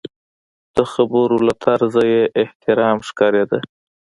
[0.75, 3.59] د خبرو له طرزه یې احترام ښکارېده.